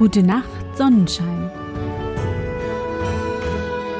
[0.00, 1.50] Gute Nacht, Sonnenschein.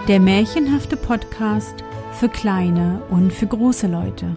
[0.09, 4.35] Der märchenhafte Podcast für kleine und für große Leute.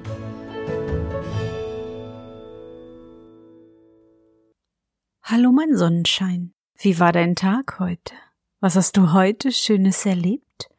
[5.21, 6.53] Hallo, mein Sonnenschein.
[6.75, 8.13] Wie war dein Tag heute?
[8.59, 10.69] Was hast du heute Schönes erlebt?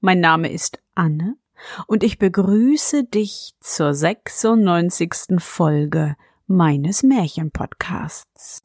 [0.00, 1.36] Mein Name ist Anne
[1.86, 5.38] und ich begrüße dich zur 96.
[5.38, 6.16] Folge
[6.48, 8.64] meines Märchenpodcasts.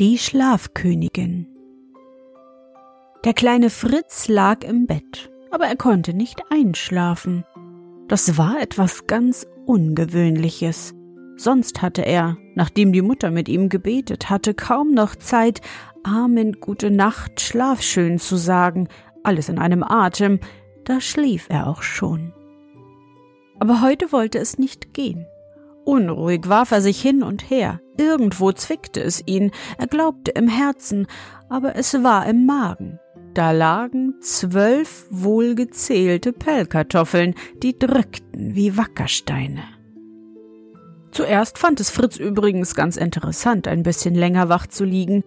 [0.00, 1.46] Die Schlafkönigin
[3.24, 7.44] Der kleine Fritz lag im Bett, aber er konnte nicht einschlafen.
[8.08, 10.94] Das war etwas ganz Ungewöhnliches.
[11.36, 15.60] Sonst hatte er, nachdem die Mutter mit ihm gebetet hatte, kaum noch Zeit,
[16.02, 18.88] Amen, gute Nacht, schlaf schön zu sagen,
[19.22, 20.40] alles in einem Atem,
[20.82, 22.32] da schlief er auch schon.
[23.60, 25.24] Aber heute wollte es nicht gehen.
[25.84, 27.80] Unruhig warf er sich hin und her.
[27.98, 31.06] Irgendwo zwickte es ihn, er glaubte im Herzen,
[31.48, 32.98] aber es war im Magen.
[33.34, 39.62] Da lagen zwölf wohlgezählte Pellkartoffeln, die drückten wie Wackersteine.
[41.10, 45.22] Zuerst fand es Fritz übrigens ganz interessant, ein bisschen länger wach zu liegen.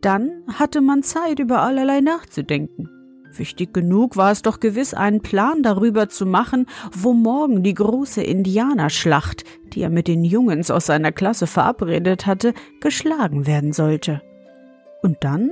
[0.00, 2.88] Dann hatte man Zeit, über allerlei nachzudenken.
[3.36, 8.22] Wichtig genug war es doch gewiss, einen Plan darüber zu machen, wo morgen die große
[8.22, 14.22] Indianerschlacht, die er mit den Jungens aus seiner Klasse verabredet hatte, geschlagen werden sollte.
[15.02, 15.50] Und dann,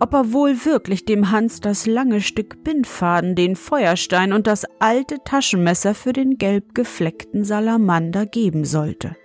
[0.00, 5.16] ob er wohl wirklich dem Hans das lange Stück Bindfaden, den Feuerstein und das alte
[5.24, 9.16] Taschenmesser für den gelb gefleckten Salamander geben sollte.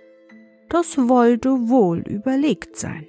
[0.68, 3.06] Das wollte wohl überlegt sein.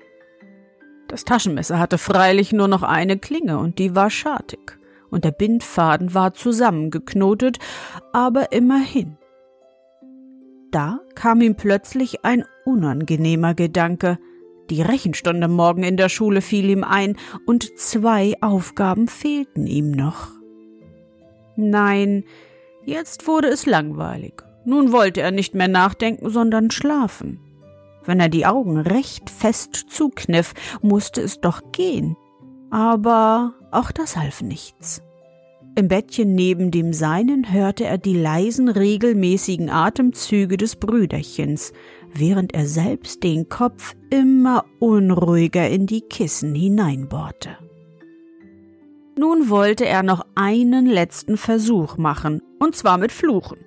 [1.15, 4.77] Das Taschenmesser hatte freilich nur noch eine Klinge und die war schartig,
[5.09, 7.57] und der Bindfaden war zusammengeknotet,
[8.11, 9.15] aber immerhin.
[10.71, 14.19] Da kam ihm plötzlich ein unangenehmer Gedanke.
[14.69, 17.15] Die Rechenstunde morgen in der Schule fiel ihm ein,
[17.45, 20.31] und zwei Aufgaben fehlten ihm noch.
[21.55, 22.25] Nein,
[22.83, 24.43] jetzt wurde es langweilig.
[24.65, 27.39] Nun wollte er nicht mehr nachdenken, sondern schlafen.
[28.05, 32.15] Wenn er die Augen recht fest zukniff, musste es doch gehen.
[32.69, 35.01] Aber auch das half nichts.
[35.77, 41.73] Im Bettchen neben dem seinen hörte er die leisen, regelmäßigen Atemzüge des Brüderchens,
[42.13, 47.57] während er selbst den Kopf immer unruhiger in die Kissen hineinbohrte.
[49.17, 53.57] Nun wollte er noch einen letzten Versuch machen, und zwar mit Fluchen.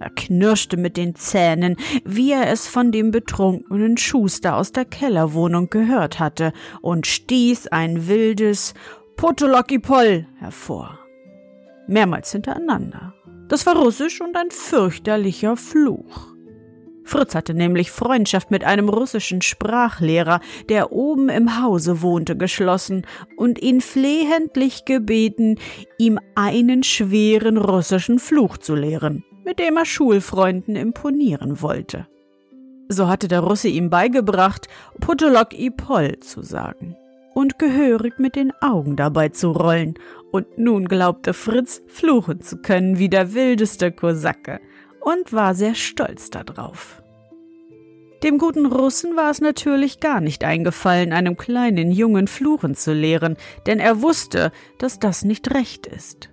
[0.00, 5.68] Er knirschte mit den Zähnen, wie er es von dem betrunkenen Schuster aus der Kellerwohnung
[5.68, 8.72] gehört hatte, und stieß ein wildes
[9.16, 10.98] Potolokipol hervor.
[11.86, 13.12] Mehrmals hintereinander.
[13.48, 16.28] Das war Russisch und ein fürchterlicher Fluch.
[17.04, 20.40] Fritz hatte nämlich Freundschaft mit einem russischen Sprachlehrer,
[20.70, 23.06] der oben im Hause wohnte, geschlossen
[23.36, 25.58] und ihn flehentlich gebeten,
[25.98, 32.06] ihm einen schweren russischen Fluch zu lehren mit dem er Schulfreunden imponieren wollte.
[32.88, 34.68] So hatte der Russe ihm beigebracht,
[35.00, 36.96] Potolok i Pol zu sagen
[37.34, 39.94] und gehörig mit den Augen dabei zu rollen,
[40.32, 44.60] und nun glaubte Fritz, fluchen zu können wie der wildeste Kosake
[45.00, 47.02] und war sehr stolz darauf.
[48.22, 53.36] Dem guten Russen war es natürlich gar nicht eingefallen, einem kleinen Jungen fluchen zu lehren,
[53.66, 56.28] denn er wusste, dass das nicht recht ist.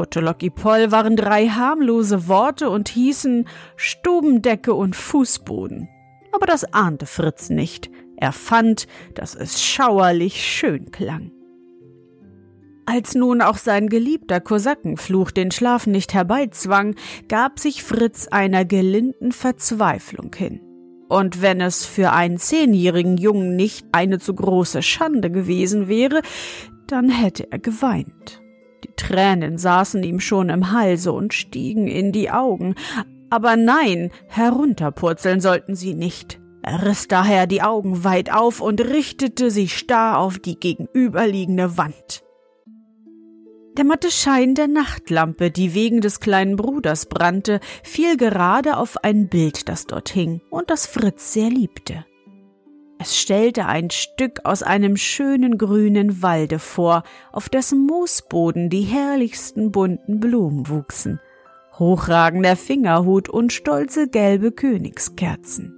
[0.00, 5.90] Potolokipol waren drei harmlose Worte und hießen Stubendecke und Fußboden.
[6.32, 7.90] Aber das ahnte Fritz nicht.
[8.16, 11.32] Er fand, dass es schauerlich schön klang.
[12.86, 16.94] Als nun auch sein geliebter Kosakenfluch den Schlaf nicht herbeizwang,
[17.28, 20.62] gab sich Fritz einer gelinden Verzweiflung hin.
[21.10, 26.22] Und wenn es für einen zehnjährigen Jungen nicht eine zu große Schande gewesen wäre,
[26.86, 28.39] dann hätte er geweint.
[29.00, 32.74] Tränen saßen ihm schon im Halse und stiegen in die Augen.
[33.30, 36.40] Aber nein, herunterpurzeln sollten sie nicht.
[36.62, 42.22] Er riss daher die Augen weit auf und richtete sie starr auf die gegenüberliegende Wand.
[43.78, 49.28] Der matte Schein der Nachtlampe, die wegen des kleinen Bruders brannte, fiel gerade auf ein
[49.28, 52.04] Bild, das dort hing und das Fritz sehr liebte.
[53.02, 57.02] Es stellte ein Stück aus einem schönen grünen Walde vor,
[57.32, 61.18] auf dessen Moosboden die herrlichsten bunten Blumen wuchsen,
[61.78, 65.74] hochragender Fingerhut und stolze gelbe Königskerzen.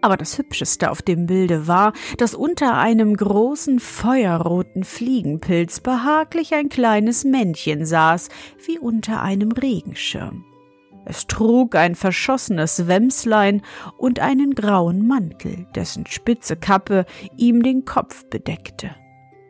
[0.00, 6.68] Aber das Hübscheste auf dem Bilde war, dass unter einem großen feuerroten Fliegenpilz behaglich ein
[6.68, 8.28] kleines Männchen saß,
[8.64, 10.44] wie unter einem Regenschirm.
[11.08, 13.62] Es trug ein verschossenes Wämslein
[13.96, 17.06] und einen grauen Mantel, dessen spitze Kappe
[17.36, 18.90] ihm den Kopf bedeckte.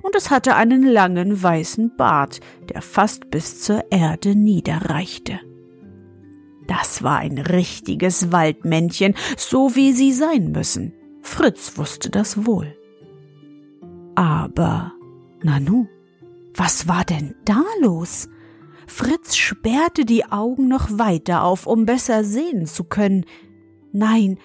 [0.03, 5.41] Und es hatte einen langen weißen Bart, der fast bis zur Erde niederreichte.
[6.69, 10.93] Das war ein richtiges Waldmännchen, so wie sie sein müssen.
[11.23, 12.77] Fritz wusste das wohl.
[14.15, 14.93] Aber,
[15.43, 15.87] Nanu,
[16.55, 18.29] was war denn da los?
[18.87, 23.27] Fritz sperrte die Augen noch weiter auf, um besser sehen zu können.
[23.93, 24.39] Nein,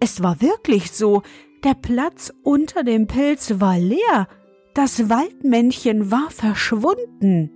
[0.00, 1.22] es war wirklich so,
[1.64, 4.28] der Platz unter dem Pilz war leer,
[4.74, 7.50] das Waldmännchen war verschwunden.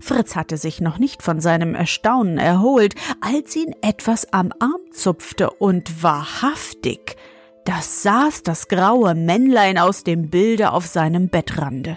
[0.00, 5.50] Fritz hatte sich noch nicht von seinem Erstaunen erholt, als ihn etwas am Arm zupfte,
[5.50, 7.16] und wahrhaftig,
[7.64, 11.96] da saß das graue Männlein aus dem Bilde auf seinem Bettrande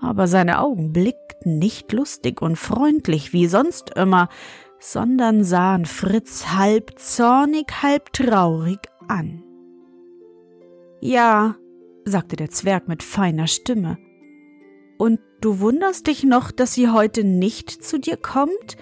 [0.00, 4.28] aber seine Augen blickten nicht lustig und freundlich wie sonst immer,
[4.78, 9.42] sondern sahen Fritz halb zornig, halb traurig an.
[11.00, 11.56] Ja,
[12.04, 13.98] sagte der Zwerg mit feiner Stimme.
[14.98, 18.76] Und du wunderst dich noch, dass sie heute nicht zu dir kommt?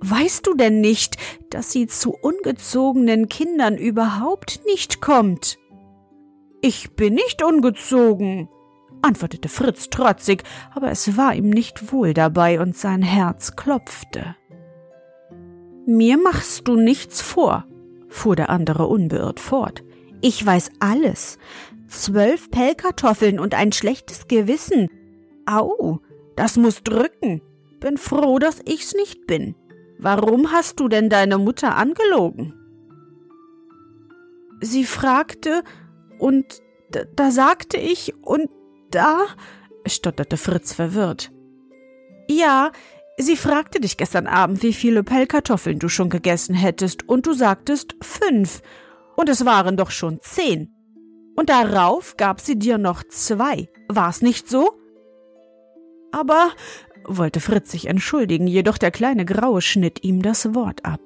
[0.00, 1.16] Weißt du denn nicht,
[1.50, 5.58] dass sie zu ungezogenen Kindern überhaupt nicht kommt?
[6.62, 8.48] Ich bin nicht ungezogen,
[9.02, 10.42] antwortete Fritz trotzig,
[10.74, 14.36] aber es war ihm nicht wohl dabei und sein Herz klopfte.
[15.86, 17.64] Mir machst du nichts vor,
[18.08, 19.82] fuhr der andere unbeirrt fort.
[20.20, 21.38] Ich weiß alles.
[21.88, 24.88] Zwölf Pellkartoffeln und ein schlechtes Gewissen.
[25.46, 26.00] Au,
[26.36, 27.42] das muss drücken.
[27.80, 29.56] Bin froh, dass ich's nicht bin.
[29.98, 32.54] Warum hast du denn deine Mutter angelogen?
[34.60, 35.62] Sie fragte,
[36.18, 36.62] und
[37.16, 38.50] da sagte ich, und
[38.90, 39.26] da?
[39.86, 41.30] stotterte Fritz verwirrt.
[42.28, 42.70] Ja,
[43.16, 47.96] sie fragte dich gestern Abend, wie viele Pellkartoffeln du schon gegessen hättest, und du sagtest
[48.02, 48.62] fünf.
[49.16, 50.72] Und es waren doch schon zehn.
[51.36, 53.68] Und darauf gab sie dir noch zwei.
[53.88, 54.72] War's nicht so?
[56.12, 56.50] Aber,
[57.04, 61.00] wollte Fritz sich entschuldigen, jedoch der kleine Graue schnitt ihm das Wort ab.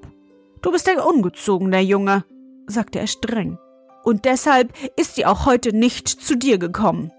[0.63, 2.25] Du bist ein ungezogener Junge,
[2.67, 3.59] sagte er streng.
[4.03, 7.11] Und deshalb ist sie auch heute nicht zu dir gekommen.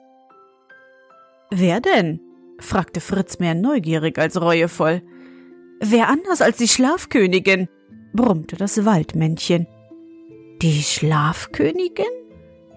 [1.52, 2.20] Wer denn?
[2.60, 5.02] fragte Fritz mehr neugierig als reuevoll.
[5.80, 7.68] Wer anders als die Schlafkönigin?
[8.14, 9.68] brummte das Waldmännchen.
[10.62, 12.06] Die Schlafkönigin?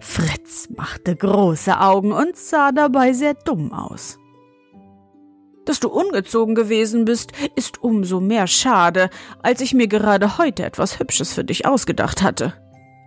[0.01, 4.19] Fritz machte große Augen und sah dabei sehr dumm aus.
[5.65, 9.11] Dass du ungezogen gewesen bist, ist umso mehr schade,
[9.43, 12.55] als ich mir gerade heute etwas Hübsches für dich ausgedacht hatte,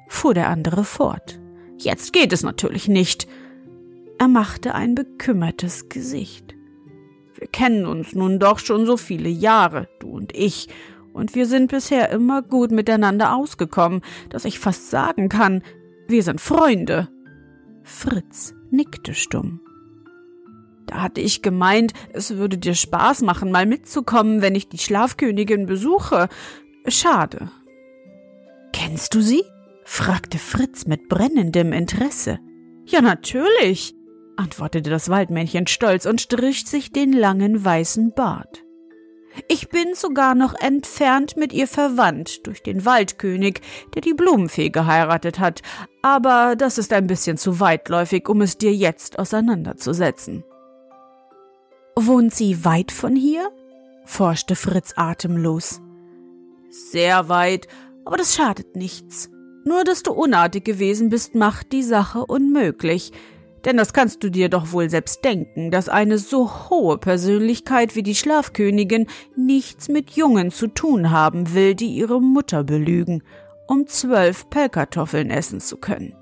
[0.08, 1.40] fuhr der andere fort.
[1.78, 3.28] Jetzt geht es natürlich nicht.
[4.22, 6.54] Er machte ein bekümmertes Gesicht.
[7.34, 10.68] Wir kennen uns nun doch schon so viele Jahre, du und ich,
[11.12, 15.64] und wir sind bisher immer gut miteinander ausgekommen, dass ich fast sagen kann,
[16.08, 17.10] wir sind Freunde.
[17.82, 19.60] Fritz nickte stumm.
[20.86, 25.66] Da hatte ich gemeint, es würde dir Spaß machen, mal mitzukommen, wenn ich die Schlafkönigin
[25.66, 26.30] besuche.
[26.88, 27.50] Schade.
[28.72, 29.42] Kennst du sie?
[29.84, 32.38] fragte Fritz mit brennendem Interesse.
[32.86, 33.96] Ja, natürlich
[34.42, 38.64] antwortete das Waldmännchen stolz und strich sich den langen weißen Bart.
[39.48, 43.62] Ich bin sogar noch entfernt mit ihr verwandt durch den Waldkönig,
[43.94, 45.62] der die Blumenfee geheiratet hat,
[46.02, 50.44] aber das ist ein bisschen zu weitläufig, um es dir jetzt auseinanderzusetzen.
[51.96, 53.50] Wohnt sie weit von hier?
[54.06, 55.80] forschte Fritz atemlos.
[56.70, 57.68] Sehr weit,
[58.04, 59.30] aber das schadet nichts.
[59.64, 63.12] Nur dass du unartig gewesen bist, macht die Sache unmöglich.
[63.66, 68.04] Denn das kannst du dir doch wohl selbst denken, dass eine so hohe Persönlichkeit wie
[68.04, 73.24] die Schlafkönigin nichts mit Jungen zu tun haben will, die ihre Mutter belügen,
[73.68, 76.16] um zwölf Pellkartoffeln essen zu können.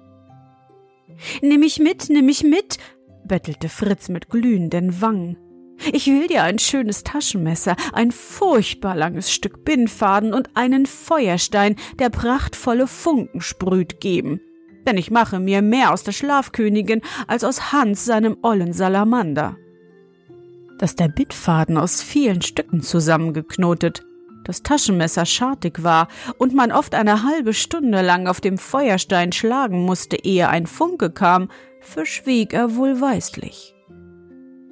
[1.41, 2.77] Nimm mich mit, nimm mich mit,
[3.25, 5.38] bettelte Fritz mit glühenden Wangen.
[5.93, 12.10] Ich will dir ein schönes Taschenmesser, ein furchtbar langes Stück Bindfaden und einen Feuerstein, der
[12.10, 14.41] prachtvolle Funken sprüht, geben
[14.88, 19.57] denn ich mache mir mehr aus der Schlafkönigin als aus Hans seinem ollen Salamander.
[20.79, 24.05] dass der Bittfaden aus vielen Stücken zusammengeknotet,
[24.45, 26.07] das Taschenmesser schartig war
[26.38, 31.12] und man oft eine halbe Stunde lang auf dem Feuerstein schlagen musste, ehe ein Funke
[31.12, 31.50] kam,
[31.81, 33.75] verschwieg er wohlweislich.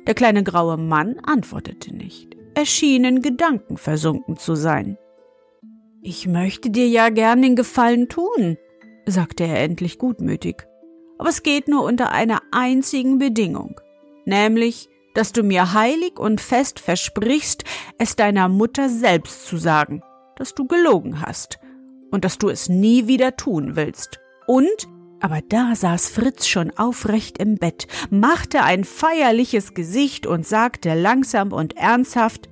[0.08, 2.36] Der kleine graue Mann antwortete nicht.
[2.56, 4.98] Er schien in Gedanken versunken zu sein.
[6.02, 8.58] Ich möchte dir ja gern den Gefallen tun,
[9.12, 10.68] sagte er endlich gutmütig.
[11.18, 13.80] Aber es geht nur unter einer einzigen Bedingung,
[14.26, 17.64] nämlich, dass du mir heilig und fest versprichst,
[17.98, 20.04] es deiner Mutter selbst zu sagen,
[20.36, 21.60] dass du gelogen hast
[22.12, 24.20] und dass du es nie wieder tun willst.
[24.46, 24.88] Und,
[25.20, 31.52] aber da saß Fritz schon aufrecht im Bett, machte ein feierliches Gesicht und sagte langsam
[31.52, 32.50] und ernsthaft,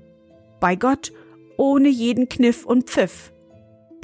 [0.60, 1.14] bei Gott,
[1.58, 3.32] ohne jeden Kniff und Pfiff.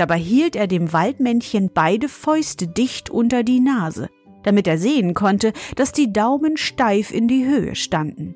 [0.01, 4.09] Dabei hielt er dem Waldmännchen beide Fäuste dicht unter die Nase,
[4.41, 8.33] damit er sehen konnte, dass die Daumen steif in die Höhe standen.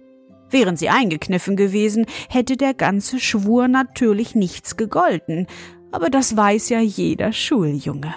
[0.52, 5.48] Wären sie eingekniffen gewesen, hätte der ganze Schwur natürlich nichts gegolten,
[5.92, 8.14] aber das weiß ja jeder Schuljunge.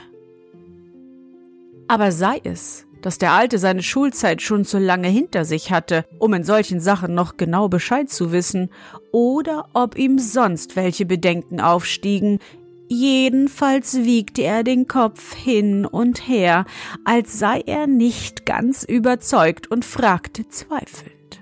[1.86, 6.34] Aber sei es, dass der Alte seine Schulzeit schon zu lange hinter sich hatte, um
[6.34, 8.68] in solchen Sachen noch genau Bescheid zu wissen,
[9.10, 12.40] oder ob ihm sonst welche Bedenken aufstiegen,
[12.88, 16.64] jedenfalls wiegte er den Kopf hin und her,
[17.04, 21.40] als sei er nicht ganz überzeugt und fragte zweifelnd.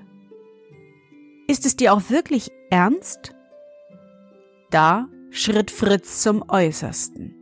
[1.49, 3.35] Ist es dir auch wirklich ernst?
[4.71, 7.35] Da schritt Fritz zum Äußersten.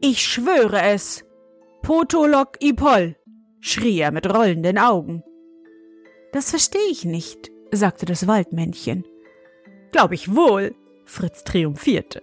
[0.00, 1.24] Ich schwöre es.
[1.82, 3.16] Potolok Ipol,
[3.60, 5.22] schrie er mit rollenden Augen.
[6.32, 9.04] Das verstehe ich nicht, sagte das Waldmännchen.
[9.92, 12.22] Glaub ich wohl, Fritz triumphierte.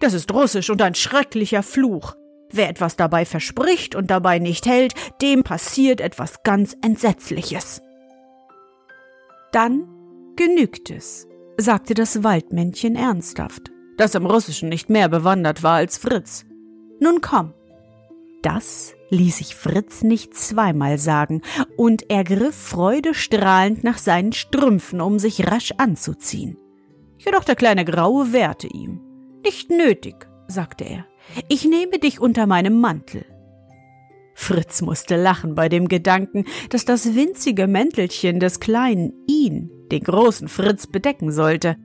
[0.00, 2.16] Das ist russisch und ein schrecklicher Fluch.
[2.50, 7.80] Wer etwas dabei verspricht und dabei nicht hält, dem passiert etwas ganz Entsetzliches.
[9.52, 9.86] Dann
[10.36, 16.44] genügt es, sagte das Waldmännchen ernsthaft, das im Russischen nicht mehr bewandert war als Fritz.
[16.98, 17.52] Nun komm.
[18.42, 21.42] Das ließ sich Fritz nicht zweimal sagen,
[21.76, 26.56] und er griff freudestrahlend nach seinen Strümpfen, um sich rasch anzuziehen.
[27.18, 29.09] Jedoch der kleine Graue wehrte ihm.
[29.42, 31.06] Nicht nötig, sagte er.
[31.48, 33.24] Ich nehme dich unter meinem Mantel.
[34.34, 40.48] Fritz musste lachen bei dem Gedanken, dass das winzige Mäntelchen des Kleinen ihn, den großen
[40.48, 41.76] Fritz, bedecken sollte.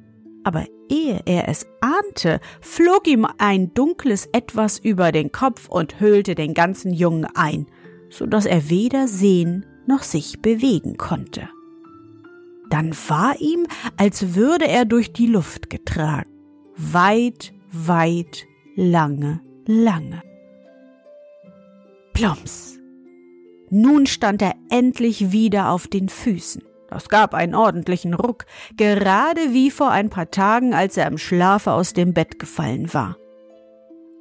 [0.43, 6.35] Aber ehe er es ahnte, flog ihm ein dunkles Etwas über den Kopf und hüllte
[6.35, 7.67] den ganzen Jungen ein,
[8.09, 11.49] so dass er weder sehen noch sich bewegen konnte.
[12.69, 16.29] Dann war ihm, als würde er durch die Luft getragen,
[16.77, 20.21] weit, weit, lange, lange.
[22.13, 22.77] Plumps.
[23.69, 26.63] Nun stand er endlich wieder auf den Füßen.
[26.89, 28.45] Das gab einen ordentlichen Ruck,
[28.77, 33.17] gerade wie vor ein paar Tagen, als er im Schlafe aus dem Bett gefallen war.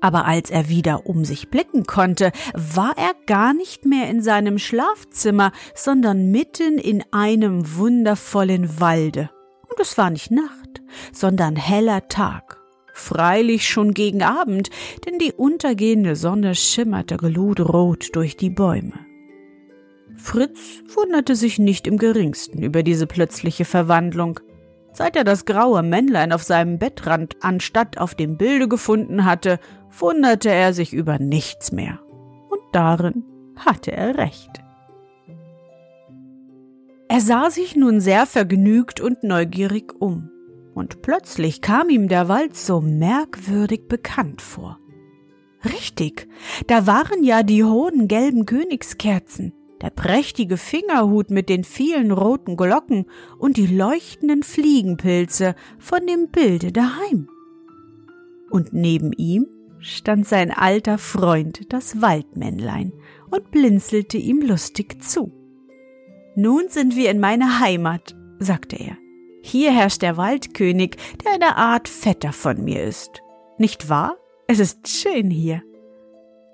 [0.01, 4.59] Aber als er wieder um sich blicken konnte, war er gar nicht mehr in seinem
[4.59, 9.31] Schlafzimmer, sondern mitten in einem wundervollen Walde.
[9.71, 10.64] Und es war nicht Nacht,
[11.13, 12.65] sondern heller Tag.
[12.97, 14.71] Freilich schon gegen Abend,
[15.05, 18.95] denn die untergehende Sonne schimmerte gludrot durch die Bäume.
[20.17, 24.39] Fritz wunderte sich nicht im geringsten über diese plötzliche Verwandlung.
[24.93, 29.59] Seit er das graue Männlein auf seinem Bettrand anstatt auf dem Bilde gefunden hatte,
[29.91, 31.99] wunderte er sich über nichts mehr.
[32.49, 33.25] Und darin
[33.57, 34.63] hatte er recht.
[37.09, 40.31] Er sah sich nun sehr vergnügt und neugierig um
[40.75, 44.79] und plötzlich kam ihm der Wald so merkwürdig bekannt vor.
[45.65, 46.29] Richtig,
[46.67, 53.07] da waren ja die hohen gelben Königskerzen, der prächtige Fingerhut mit den vielen roten Glocken
[53.39, 57.29] und die leuchtenden Fliegenpilze von dem Bilde daheim.
[58.51, 59.47] Und neben ihm
[59.79, 62.93] stand sein alter Freund, das Waldmännlein,
[63.31, 65.33] und blinzelte ihm lustig zu.
[66.37, 68.97] Nun sind wir in meiner Heimat, sagte er.
[69.47, 73.23] Hier herrscht der Waldkönig, der eine Art Vetter von mir ist.
[73.59, 74.17] Nicht wahr?
[74.49, 75.63] Es ist schön hier.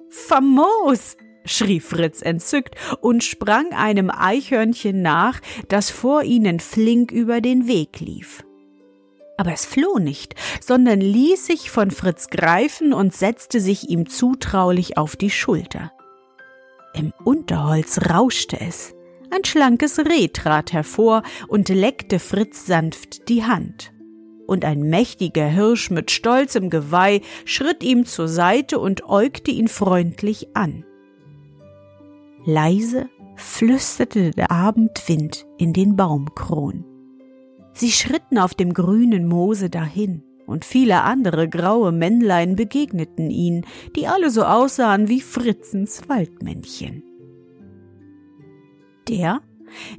[0.09, 1.17] Famos!
[1.45, 8.01] schrie Fritz entzückt und sprang einem Eichhörnchen nach, das vor ihnen flink über den Weg
[8.01, 8.45] lief.
[9.39, 14.99] Aber es floh nicht, sondern ließ sich von Fritz greifen und setzte sich ihm zutraulich
[14.99, 15.93] auf die Schulter.
[16.93, 18.95] Im Unterholz rauschte es.
[19.31, 23.93] Ein schlankes Reh trat hervor und leckte Fritz sanft die Hand.
[24.47, 30.49] Und ein mächtiger Hirsch mit stolzem Geweih schritt ihm zur Seite und äugte ihn freundlich
[30.55, 30.85] an.
[32.45, 36.85] Leise flüsterte der Abendwind in den Baumkronen.
[37.73, 44.09] Sie schritten auf dem grünen Moose dahin, und viele andere graue Männlein begegneten ihnen, die
[44.09, 47.05] alle so aussahen wie Fritzens Waldmännchen.
[49.09, 49.41] Der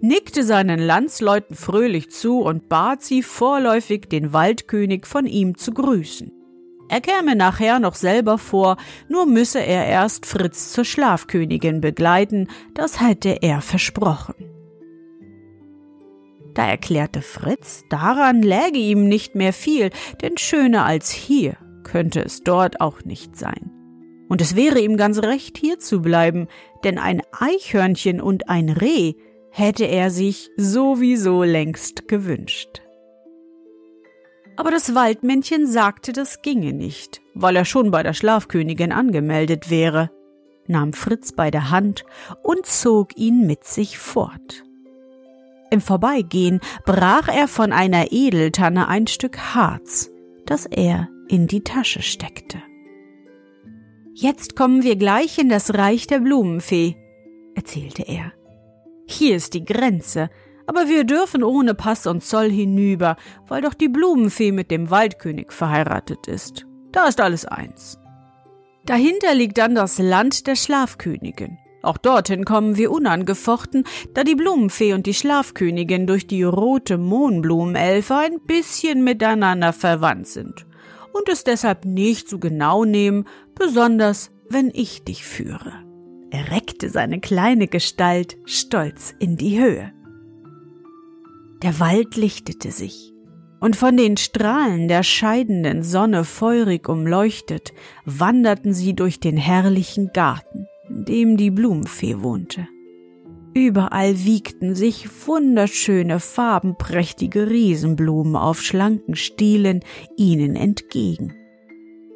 [0.02, 6.32] nickte seinen Landsleuten fröhlich zu und bat sie vorläufig, den Waldkönig von ihm zu grüßen.
[6.90, 8.76] Er käme nachher noch selber vor,
[9.08, 14.36] nur müsse er erst Fritz zur Schlafkönigin begleiten, das hätte er versprochen.
[16.54, 19.90] Da erklärte Fritz, daran läge ihm nicht mehr viel,
[20.22, 23.72] denn schöner als hier könnte es dort auch nicht sein.
[24.32, 26.48] Und es wäre ihm ganz recht, hier zu bleiben,
[26.86, 29.16] denn ein Eichhörnchen und ein Reh
[29.50, 32.82] hätte er sich sowieso längst gewünscht.
[34.56, 40.12] Aber das Waldmännchen sagte, das ginge nicht, weil er schon bei der Schlafkönigin angemeldet wäre,
[40.66, 42.06] nahm Fritz bei der Hand
[42.42, 44.64] und zog ihn mit sich fort.
[45.72, 50.10] Im Vorbeigehen brach er von einer Edeltanne ein Stück Harz,
[50.46, 52.60] das er in die Tasche steckte.
[54.14, 56.98] Jetzt kommen wir gleich in das Reich der Blumenfee,
[57.56, 58.34] erzählte er.
[59.08, 60.30] Hier ist die Grenze,
[60.68, 63.16] aber wir dürfen ohne Pass und Zoll hinüber,
[63.48, 66.66] weil doch die Blumenfee mit dem Waldkönig verheiratet ist.
[66.92, 68.00] Da ist alles eins.
[68.86, 71.58] Dahinter liegt dann das Land der Schlafkönigin.
[71.82, 78.16] Auch dorthin kommen wir unangefochten, da die Blumenfee und die Schlafkönigin durch die rote Mohnblumenelfe
[78.16, 80.66] ein bisschen miteinander verwandt sind
[81.14, 83.26] und es deshalb nicht so genau nehmen,
[83.56, 85.74] besonders wenn ich dich führe.
[86.32, 89.92] Er reckte seine kleine Gestalt stolz in die Höhe.
[91.62, 93.14] Der Wald lichtete sich,
[93.60, 97.74] und von den Strahlen der scheidenden Sonne feurig umleuchtet,
[98.06, 102.68] wanderten sie durch den herrlichen Garten, in dem die Blumenfee wohnte.
[103.54, 109.82] Überall wiegten sich wunderschöne, farbenprächtige Riesenblumen auf schlanken Stielen
[110.16, 111.36] ihnen entgegen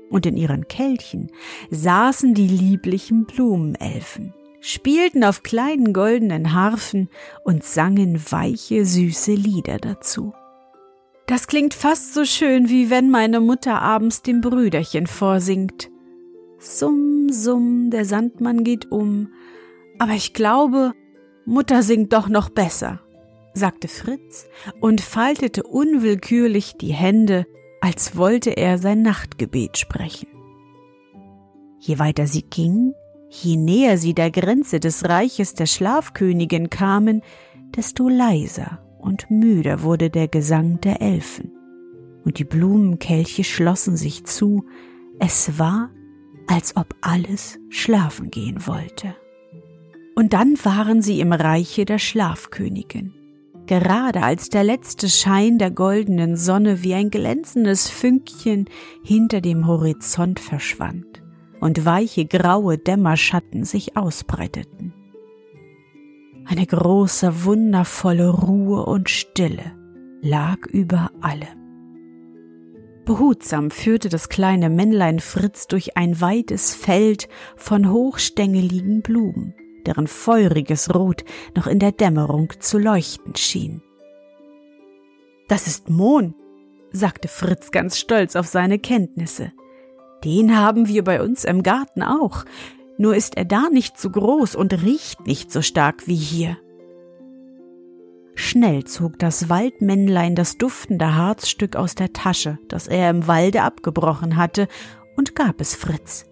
[0.10, 1.30] und in ihren Kelchen
[1.70, 7.10] saßen die lieblichen Blumenelfen, spielten auf kleinen goldenen Harfen
[7.44, 10.34] und sangen weiche, süße Lieder dazu.
[11.28, 15.90] Das klingt fast so schön, wie wenn meine Mutter abends dem Brüderchen vorsingt.
[16.60, 19.30] Summ, summ, der Sandmann geht um.
[19.98, 20.94] Aber ich glaube,
[21.46, 23.00] Mutter singt doch noch besser,
[23.54, 24.48] sagte Fritz
[24.82, 27.46] und faltete unwillkürlich die Hände
[27.86, 30.28] als wollte er sein Nachtgebet sprechen.
[31.78, 32.96] Je weiter sie gingen,
[33.30, 37.22] je näher sie der Grenze des Reiches der Schlafkönigin kamen,
[37.76, 41.52] desto leiser und müder wurde der Gesang der Elfen,
[42.24, 44.66] und die Blumenkelche schlossen sich zu,
[45.20, 45.92] es war,
[46.48, 49.16] als ob alles schlafen gehen wollte.
[50.16, 53.14] Und dann waren sie im Reiche der Schlafkönigin
[53.66, 58.66] gerade als der letzte Schein der goldenen Sonne wie ein glänzendes Fünkchen
[59.04, 61.24] hinter dem Horizont verschwand
[61.60, 64.94] und weiche graue Dämmerschatten sich ausbreiteten.
[66.46, 69.76] Eine große, wundervolle Ruhe und Stille
[70.22, 71.64] lag über allem.
[73.06, 79.54] Behutsam führte das kleine Männlein Fritz durch ein weites Feld von hochstängeligen Blumen
[79.86, 81.24] deren feuriges Rot
[81.56, 83.82] noch in der Dämmerung zu leuchten schien.
[85.48, 86.34] Das ist Mohn,
[86.92, 89.52] sagte Fritz ganz stolz auf seine Kenntnisse.
[90.24, 92.46] Den haben wir bei uns im Garten auch,
[92.98, 96.58] nur ist er da nicht so groß und riecht nicht so stark wie hier.
[98.34, 104.36] Schnell zog das Waldmännlein das duftende Harzstück aus der Tasche, das er im Walde abgebrochen
[104.36, 104.68] hatte,
[105.16, 106.26] und gab es Fritz.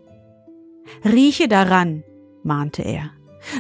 [1.06, 2.04] Rieche daran,
[2.44, 3.12] mahnte er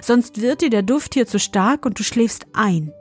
[0.01, 2.91] sonst wird dir der Duft hier zu stark und du schläfst ein.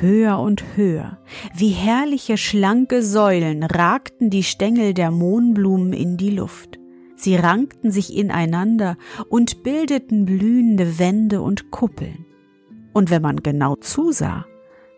[0.00, 1.18] Höher und höher,
[1.54, 6.78] wie herrliche schlanke Säulen ragten die Stängel der Mohnblumen in die Luft.
[7.14, 12.26] Sie rankten sich ineinander und bildeten blühende Wände und Kuppeln.
[12.92, 14.44] Und wenn man genau zusah,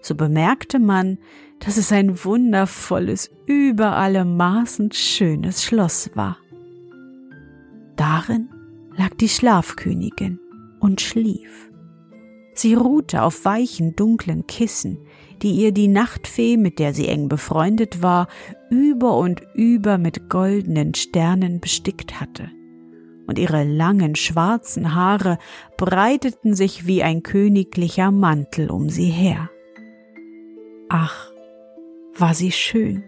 [0.01, 1.19] so bemerkte man,
[1.61, 6.39] dass es ein wundervolles, über alle Maßen schönes Schloss war.
[7.97, 8.49] Darin
[8.99, 10.41] lag die Schlafkönigin
[10.81, 11.71] und schlief.
[12.53, 14.99] Sie ruhte auf weichen, dunklen Kissen,
[15.43, 18.27] die ihr die Nachtfee, mit der sie eng befreundet war,
[18.69, 22.51] über und über mit goldenen Sternen bestickt hatte.
[23.29, 25.39] Und ihre langen schwarzen Haare
[25.77, 29.51] breiteten sich wie ein königlicher Mantel um sie her.
[30.89, 31.31] Ach,
[32.17, 33.05] war sie schön.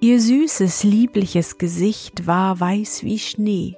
[0.00, 3.76] Ihr süßes, liebliches Gesicht war weiß wie Schnee,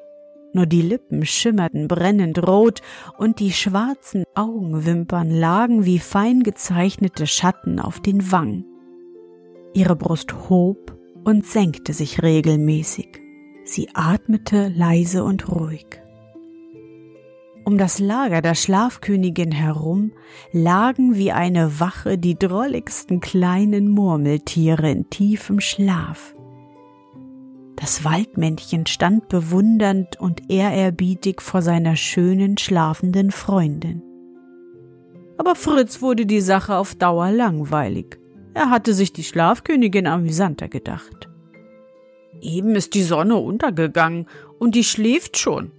[0.56, 2.80] nur die Lippen schimmerten brennend rot
[3.16, 8.64] und die schwarzen Augenwimpern lagen wie fein gezeichnete Schatten auf den Wangen.
[9.74, 13.20] Ihre Brust hob und senkte sich regelmäßig.
[13.64, 15.86] Sie atmete leise und ruhig.
[17.64, 20.12] Um das Lager der Schlafkönigin herum
[20.52, 26.35] lagen wie eine Wache die drolligsten kleinen Murmeltiere in tiefem Schlaf.
[27.76, 34.02] Das Waldmännchen stand bewundernd und ehrerbietig vor seiner schönen schlafenden Freundin.
[35.38, 38.18] Aber Fritz wurde die Sache auf Dauer langweilig.
[38.54, 41.28] Er hatte sich die Schlafkönigin amüsanter gedacht.
[42.40, 44.26] Eben ist die Sonne untergegangen
[44.58, 45.72] und die schläft schon,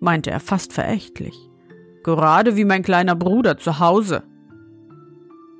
[0.00, 1.36] meinte er fast verächtlich.
[2.02, 4.22] Gerade wie mein kleiner Bruder zu Hause.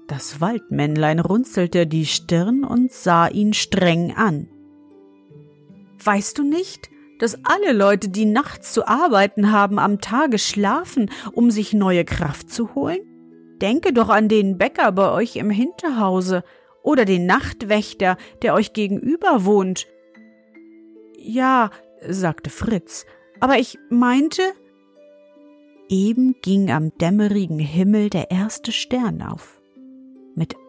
[0.08, 4.48] Das Waldmännlein runzelte die Stirn und sah ihn streng an.
[6.04, 11.50] Weißt du nicht, dass alle Leute, die nachts zu arbeiten haben, am Tage schlafen, um
[11.50, 13.00] sich neue Kraft zu holen?
[13.60, 16.42] Denke doch an den Bäcker bei euch im Hinterhause
[16.82, 19.86] oder den Nachtwächter, der euch gegenüber wohnt.
[21.16, 21.70] Ja,
[22.08, 23.06] sagte Fritz,
[23.38, 24.42] aber ich meinte.
[25.88, 29.61] Eben ging am dämmerigen Himmel der erste Stern auf.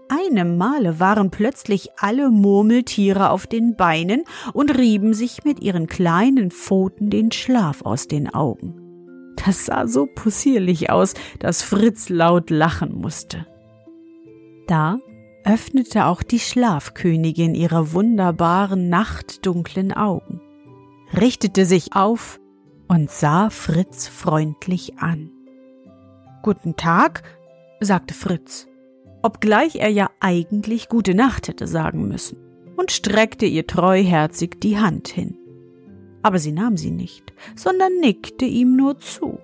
[0.10, 6.52] Einem Male waren plötzlich alle Murmeltiere auf den Beinen und rieben sich mit ihren kleinen
[6.52, 8.76] Pfoten den Schlaf aus den Augen.
[9.46, 13.46] Das sah so possierlich aus, dass Fritz laut lachen musste.
[14.68, 15.00] Da
[15.44, 20.42] öffnete auch die Schlafkönigin ihre wunderbaren nachtdunklen Augen,
[21.18, 22.40] richtete sich auf
[22.88, 25.32] und sah Fritz freundlich an.
[26.44, 27.24] Guten Tag,
[27.80, 28.68] sagte Fritz,
[29.24, 32.38] obgleich er ja eigentlich gute Nacht hätte sagen müssen,
[32.78, 35.36] und streckte ihr treuherzig die Hand hin.
[36.22, 39.40] Aber sie nahm sie nicht, sondern nickte ihm nur zu.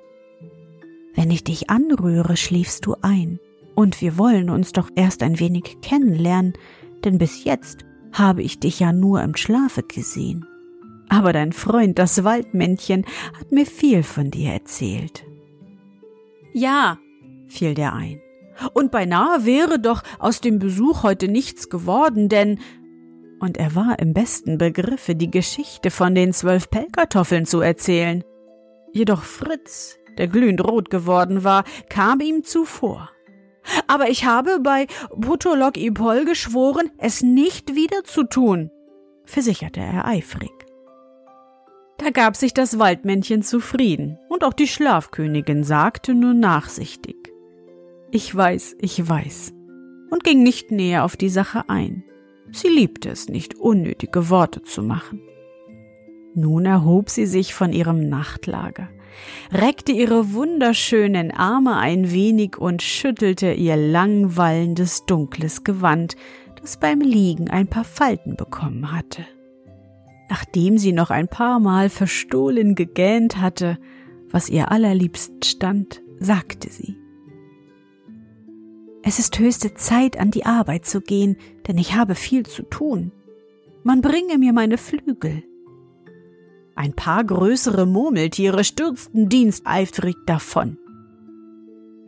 [1.15, 3.39] Wenn ich dich anrühre, schläfst du ein,
[3.73, 6.53] und wir wollen uns doch erst ein wenig kennenlernen,
[7.03, 10.45] denn bis jetzt habe ich dich ja nur im Schlafe gesehen
[11.09, 13.05] aber dein Freund, das Waldmännchen,
[13.37, 15.25] hat mir viel von dir erzählt.
[16.53, 16.99] Ja,
[17.47, 18.21] fiel der ein.
[18.73, 22.59] Und beinahe wäre doch aus dem Besuch heute nichts geworden, denn
[23.39, 28.23] und er war im besten Begriffe, die Geschichte von den zwölf Pellkartoffeln zu erzählen.
[28.91, 33.09] Jedoch Fritz, der glühend rot geworden war, kam ihm zuvor.
[33.87, 38.71] Aber ich habe bei Butolok Ipol geschworen, es nicht wieder zu tun,
[39.25, 40.51] versicherte er eifrig.
[41.97, 47.29] Da gab sich das Waldmännchen zufrieden, und auch die Schlafkönigin sagte nur nachsichtig
[48.11, 49.53] Ich weiß, ich weiß,
[50.09, 52.03] und ging nicht näher auf die Sache ein.
[52.51, 55.21] Sie liebte es nicht, unnötige Worte zu machen.
[56.33, 58.89] Nun erhob sie sich von ihrem Nachtlager,
[59.51, 66.15] reckte ihre wunderschönen Arme ein wenig und schüttelte ihr langwallendes dunkles Gewand,
[66.59, 69.23] das beim Liegen ein paar Falten bekommen hatte.
[70.31, 73.77] Nachdem sie noch ein paar Mal verstohlen gegähnt hatte,
[74.31, 76.97] was ihr allerliebst stand, sagte sie
[79.09, 81.35] Es ist höchste Zeit, an die Arbeit zu gehen,
[81.67, 83.11] denn ich habe viel zu tun.
[83.81, 85.41] Man bringe mir meine Flügel.
[86.75, 90.77] Ein paar größere Murmeltiere stürzten diensteifrig davon.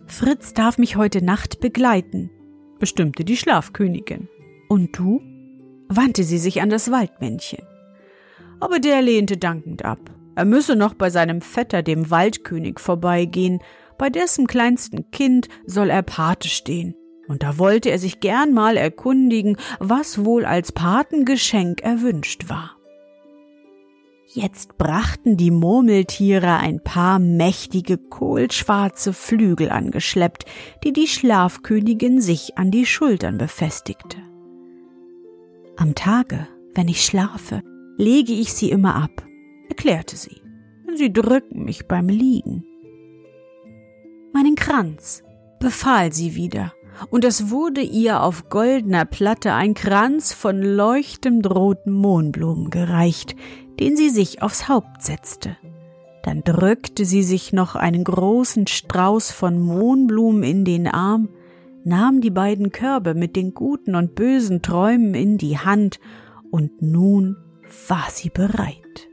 [0.05, 2.29] Fritz darf mich heute Nacht begleiten,
[2.77, 4.29] bestimmte die Schlafkönigin.
[4.69, 5.23] Und du?
[5.87, 7.63] wandte sie sich an das Waldmännchen
[8.61, 9.99] aber der lehnte dankend ab.
[10.35, 13.59] Er müsse noch bei seinem Vetter, dem Waldkönig, vorbeigehen,
[14.01, 16.95] bei dessen kleinsten Kind soll er Pate stehen.
[17.27, 22.77] Und da wollte er sich gern mal erkundigen, was wohl als Patengeschenk erwünscht war.
[24.25, 30.45] Jetzt brachten die Murmeltiere ein paar mächtige kohlschwarze Flügel angeschleppt,
[30.83, 34.17] die die Schlafkönigin sich an die Schultern befestigte.
[35.77, 37.61] Am Tage, wenn ich schlafe,
[37.97, 39.23] lege ich sie immer ab,
[39.69, 40.41] erklärte sie.
[40.95, 42.65] Sie drücken mich beim Liegen.
[44.33, 45.23] Meinen Kranz,
[45.59, 46.73] befahl sie wieder,
[47.09, 53.35] und es wurde ihr auf goldener Platte ein Kranz von leuchtend roten Mohnblumen gereicht,
[53.79, 55.57] den sie sich aufs Haupt setzte.
[56.23, 61.29] Dann drückte sie sich noch einen großen Strauß von Mohnblumen in den Arm,
[61.83, 65.99] nahm die beiden Körbe mit den guten und bösen Träumen in die Hand,
[66.51, 67.37] und nun
[67.87, 69.09] war sie bereit.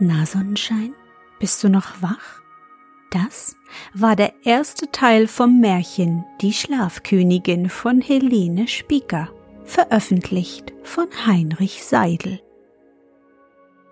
[0.00, 0.94] Na, Sonnenschein,
[1.40, 2.40] bist du noch wach?
[3.10, 3.56] Das
[3.94, 9.28] war der erste Teil vom Märchen Die Schlafkönigin von Helene Spieker,
[9.64, 12.40] veröffentlicht von Heinrich Seidel.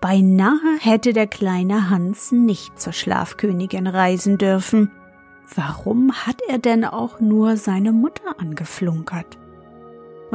[0.01, 4.93] Beinahe hätte der kleine Hans nicht zur Schlafkönigin reisen dürfen.
[5.57, 9.39] Warum hat er denn auch nur seine Mutter angeflunkert?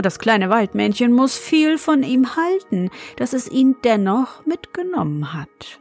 [0.02, 5.80] Und das kleine Waldmännchen muss viel von ihm halten, dass es ihn dennoch mitgenommen hat.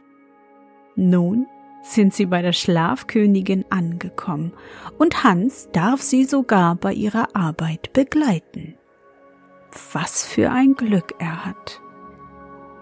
[0.95, 1.47] Nun
[1.81, 4.53] sind sie bei der Schlafkönigin angekommen,
[4.99, 8.75] und Hans darf sie sogar bei ihrer Arbeit begleiten.
[9.91, 11.81] Was für ein Glück er hat.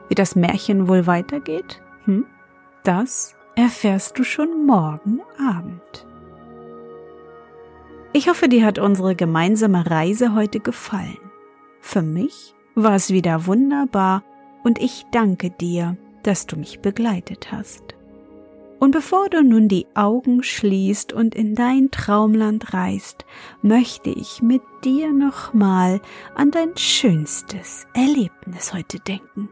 [0.09, 1.81] Wie das Märchen wohl weitergeht?
[2.03, 2.25] Hm?
[2.83, 6.05] Das erfährst du schon morgen Abend.
[8.11, 11.28] Ich hoffe, dir hat unsere gemeinsame Reise heute gefallen.
[11.91, 14.21] Für mich war es wieder wunderbar
[14.63, 17.95] und ich danke dir, dass du mich begleitet hast.
[18.77, 23.25] Und bevor du nun die Augen schließt und in dein Traumland reist,
[23.63, 25.99] möchte ich mit dir nochmal
[26.35, 29.49] an dein schönstes Erlebnis heute denken.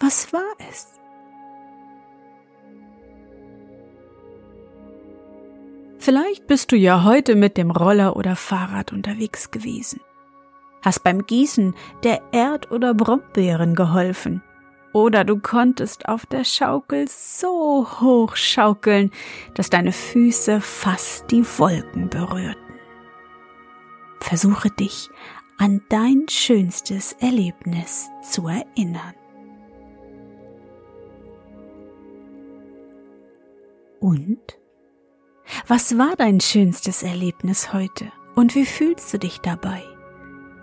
[0.00, 0.86] Was war es?
[5.96, 10.00] Vielleicht bist du ja heute mit dem Roller oder Fahrrad unterwegs gewesen.
[10.82, 14.42] Hast beim Gießen der Erd- oder Brombeeren geholfen.
[14.92, 19.10] Oder du konntest auf der Schaukel so hoch schaukeln,
[19.54, 22.56] dass deine Füße fast die Wolken berührten.
[24.20, 25.10] Versuche dich
[25.58, 29.14] an dein schönstes Erlebnis zu erinnern.
[34.00, 34.58] Und?
[35.66, 39.82] Was war dein schönstes Erlebnis heute und wie fühlst du dich dabei?